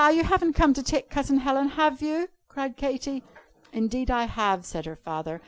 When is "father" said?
4.95-5.39